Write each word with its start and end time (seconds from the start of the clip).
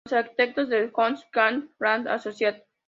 Los 0.05 0.13
arquitectos 0.13 0.69
son 0.69 0.85
Hopkins 0.95 0.97
Architects, 1.31 1.69
Grant 1.77 2.07
Associates. 2.07 2.63